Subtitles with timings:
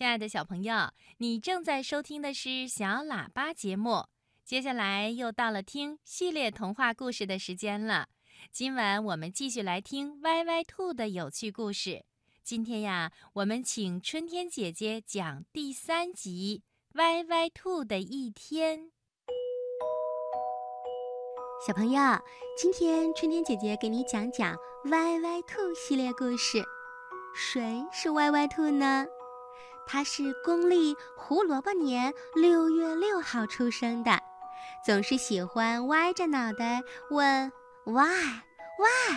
[0.00, 4.06] 亲爱的小朋友，你正在收听的是小喇叭节目。
[4.46, 8.08] 接下来又到了听系列童话故事的时间了。
[8.50, 12.02] 今晚我们继续来听歪歪兔的有趣故事。
[12.42, 16.62] 今天呀，我们请春天姐姐讲第三集
[16.98, 18.78] 《歪歪兔的一天》。
[21.66, 22.00] 小朋友，
[22.56, 24.56] 今天春天姐姐给你讲讲
[24.86, 26.64] 歪歪兔系列故事。
[27.36, 29.04] 谁是歪歪兔呢？
[29.92, 34.20] 他是公历胡萝卜年六月六号出生的，
[34.86, 37.50] 总是喜欢歪着脑袋问
[37.84, 38.04] “why
[38.78, 39.14] why”，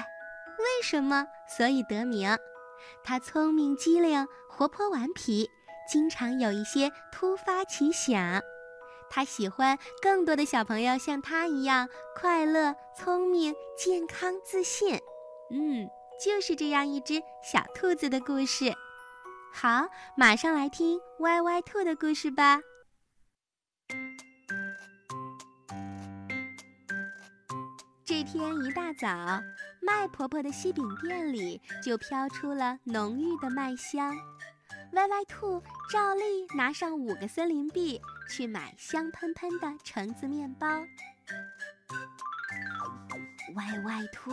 [0.58, 1.28] 为什么？
[1.48, 2.36] 所以得名。
[3.04, 5.48] 他聪明机灵，活泼顽皮，
[5.88, 8.42] 经常有一些突发奇想。
[9.12, 15.00] 他喜欢更多的小朋友像他一样快乐、聪明、健康、自信。
[15.52, 15.88] 嗯，
[16.20, 18.74] 就是这样一只小兔子的故事。
[19.56, 22.60] 好，马上来听歪歪兔的故事吧。
[28.04, 29.08] 这天一大早，
[29.80, 34.14] 麦婆婆的西饼店里就飘出了浓郁的麦香。
[34.94, 40.68] 歪歪兔照例拿上五个森林币去买香喷喷的橙子面包。
[43.56, 44.32] 歪歪兔，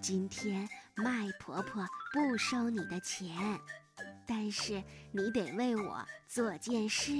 [0.00, 3.36] 今天麦婆婆不收你的钱。
[4.28, 7.12] 但是你得为我做件事。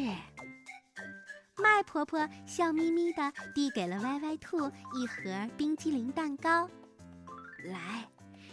[1.57, 6.69] 麦婆婆笑眯眯地递给了歪歪兔一盒冰激凌蛋糕，
[7.65, 8.07] 来，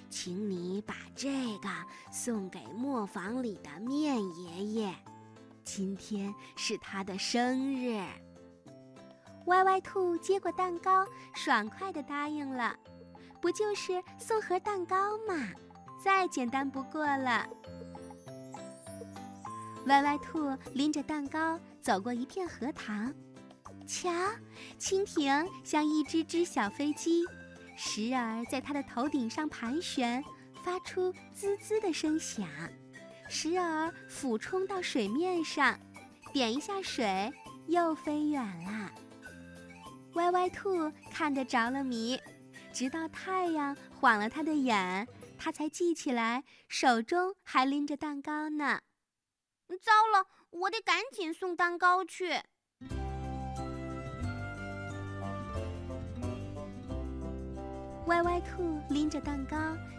[0.10, 1.70] 请你把这个
[2.10, 4.96] 送给磨坊里的面爷爷，
[5.64, 8.02] 今天是他的生日。
[9.48, 12.76] 歪歪兔接过蛋糕，爽快地答应了。
[13.40, 15.36] 不就是送盒蛋糕吗？
[16.04, 17.48] 再简单不过了。
[19.86, 23.14] 歪歪兔拎着蛋糕走过一片荷塘，
[23.86, 24.10] 瞧，
[24.80, 27.24] 蜻蜓像一只只小飞机，
[27.76, 30.24] 时而在它的头顶上盘旋，
[30.64, 32.48] 发出滋滋的声响；
[33.30, 35.80] 时而俯冲到水面上，
[36.34, 37.32] 点一下水，
[37.68, 38.92] 又飞远了。
[40.14, 42.20] 歪歪兔看得着了迷，
[42.74, 45.08] 直到太阳晃了他的眼，
[45.38, 48.80] 他才记起来手中还拎着蛋糕呢。
[49.68, 52.34] 糟了，我得赶紧送蛋糕去。
[58.08, 59.58] 歪歪兔拎着蛋糕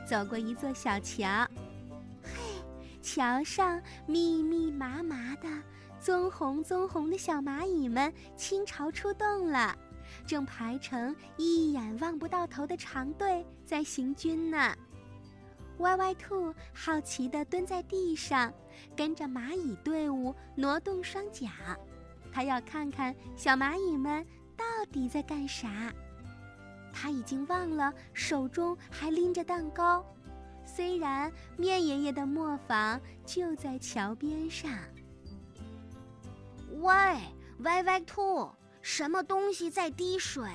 [0.08, 1.46] 走过一座小桥，
[2.22, 2.62] 嘿，
[3.02, 5.48] 桥上密密麻麻的
[5.98, 9.76] 棕红棕红的小蚂蚁们倾巢出动了，
[10.24, 14.74] 正排成一眼望不到头的长队在行军呢。
[15.78, 18.52] 歪歪兔好奇地蹲在地上，
[18.96, 21.48] 跟着蚂蚁队伍挪动双脚，
[22.32, 24.26] 它要看看小蚂蚁们
[24.56, 25.92] 到底在干啥。
[26.92, 30.04] 它已经忘了手中还拎着蛋糕，
[30.64, 34.70] 虽然面爷爷的磨坊就在桥边上。
[36.80, 36.92] 喂，
[37.58, 38.50] 歪歪兔，
[38.80, 40.48] 什么东西在滴水？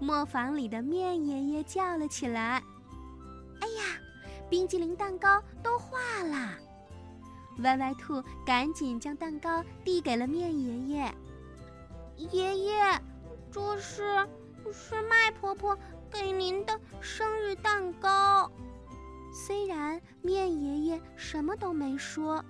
[0.00, 2.62] 磨坊里的面爷爷叫了起来。
[4.48, 6.58] 冰激凌蛋糕都化了！
[7.60, 11.14] 歪歪兔赶紧将蛋糕递给了面爷爷。
[12.16, 13.00] 爷爷，
[13.50, 14.28] 这是
[14.72, 15.76] 是麦婆婆
[16.10, 18.50] 给您的生日蛋糕。
[19.32, 22.44] 虽然面爷爷什么都没说，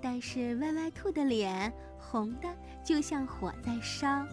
[0.00, 2.48] 但是歪歪兔的脸红的
[2.84, 4.26] 就像火在烧。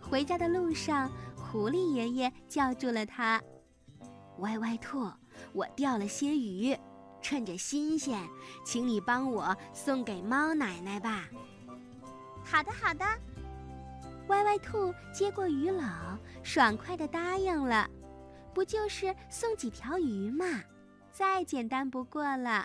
[0.00, 1.10] 回家的路上。
[1.50, 3.42] 狐狸爷爷叫住了他
[4.38, 5.10] ：“歪歪兔，
[5.52, 6.78] 我钓了些鱼，
[7.20, 8.24] 趁着新鲜，
[8.64, 11.28] 请你帮我送给猫奶奶吧。
[12.46, 13.04] ”“好的，好的。”
[14.28, 17.90] 歪歪兔接过鱼篓，爽快地答应了。
[18.54, 20.62] 不就是送几条鱼嘛，
[21.10, 22.64] 再简单不过了。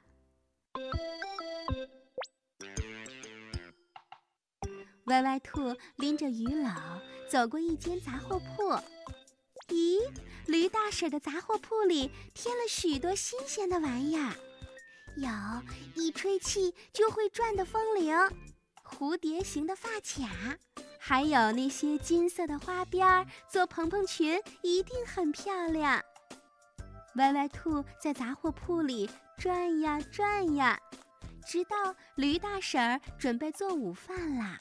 [5.06, 6.76] 歪歪兔拎着鱼篓。
[7.36, 8.72] 走过一间杂货铺，
[9.68, 10.00] 咦，
[10.46, 14.34] 驴大婶的杂货铺里添了许多新鲜的玩意儿，
[15.18, 15.30] 有
[16.02, 18.16] 一吹气就会转的风铃，
[18.86, 20.56] 蝴蝶形的发卡，
[20.98, 26.02] 还有那些金色的花边儿，做蓬蓬裙一定很漂亮。
[27.16, 30.80] 歪歪兔在杂货铺里转呀转呀，
[31.46, 34.58] 直到驴大婶儿准备做午饭啦。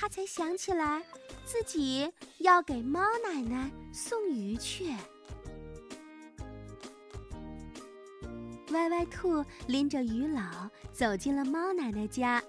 [0.00, 1.02] 他才想起来，
[1.44, 2.08] 自己
[2.38, 4.94] 要给猫奶奶送鱼去。
[8.70, 12.40] 歪歪兔拎着鱼篓走进了猫奶奶家。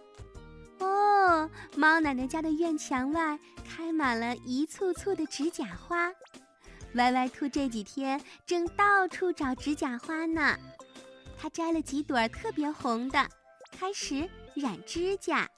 [0.78, 6.14] 哦，猫奶奶家的院墙外开满了一簇簇的指甲花。
[6.94, 10.56] 歪歪兔这几天正到处找指甲花呢。
[11.36, 13.28] 它摘了几朵特别红的，
[13.72, 15.50] 开始染指甲。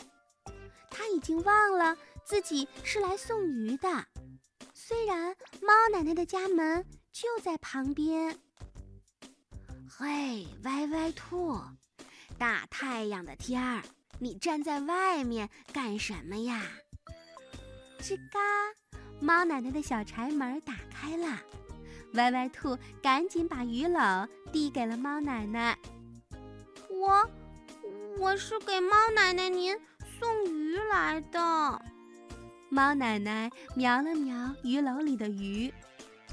[0.91, 4.05] 他已经忘了自己是来送鱼的，
[4.73, 8.37] 虽然猫奶奶的家门就在旁边。
[9.89, 11.59] 嘿，歪歪兔，
[12.37, 13.81] 大太阳的天儿，
[14.19, 16.61] 你站在外面干什么呀？
[17.99, 18.39] 吱嘎，
[19.19, 21.39] 猫奶奶的小柴门打开了，
[22.13, 25.77] 歪歪兔赶紧把鱼篓递给了猫奶奶。
[26.89, 27.29] 我，
[28.17, 29.77] 我是给猫奶奶您
[30.21, 31.81] 送鱼来的。
[32.69, 35.73] 猫奶奶瞄了瞄鱼篓里的鱼，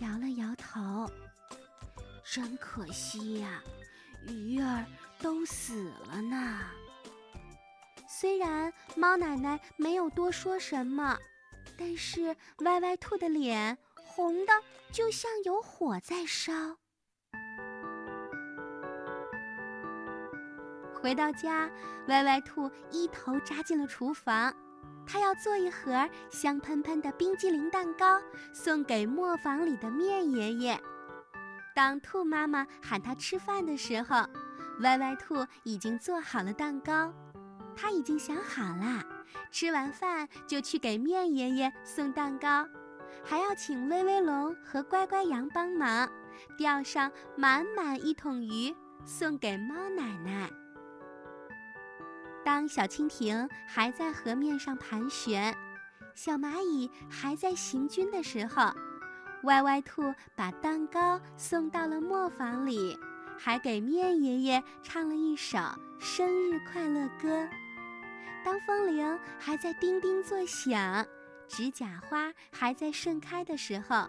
[0.03, 1.11] 摇了摇头。
[2.23, 3.63] 真可惜呀，
[4.27, 4.85] 鱼儿
[5.23, 6.61] 都死了呢。
[8.07, 11.17] 虽然猫奶奶没有多说什么，
[11.79, 14.53] 但是歪歪兔的脸红的
[14.93, 16.53] 就像有火在烧。
[21.01, 21.71] 回到家，
[22.09, 24.53] 歪歪兔一头扎进了厨房，
[25.07, 28.21] 他要做一盒香喷喷的冰激凌蛋糕，
[28.53, 30.81] 送给磨坊里的面爷爷。
[31.75, 34.27] 当兔妈妈喊它吃饭的时候，
[34.81, 37.13] 歪歪兔已经做好了蛋糕。
[37.77, 39.05] 他已经想好了，
[39.53, 42.67] 吃完饭就去给面爷爷送蛋糕，
[43.25, 46.11] 还要请威威龙和乖乖羊帮忙，
[46.57, 48.75] 钓上满满一桶鱼
[49.05, 50.51] 送给猫奶奶。
[52.49, 55.55] 当小蜻蜓还在河面上盘旋，
[56.15, 58.73] 小蚂蚁还在行军的时候。
[59.43, 62.99] 歪歪兔把蛋糕送到了磨坊里，
[63.39, 65.59] 还给面爷爷唱了一首
[66.01, 67.47] 生日快乐歌。
[68.43, 71.05] 当风铃还在叮叮作响，
[71.49, 74.09] 指甲花还在盛开的时候，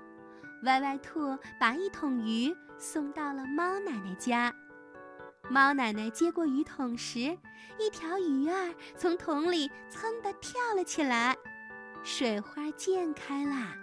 [0.63, 4.55] 歪歪兔把一桶鱼送到了猫奶奶家。
[5.49, 7.19] 猫奶奶接过鱼桶时，
[7.79, 11.35] 一条鱼儿从桶里噌地跳了起来，
[12.03, 13.73] 水花溅开了。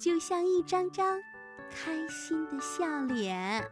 [0.00, 1.20] 就像一张张
[1.70, 3.62] 开心的笑脸。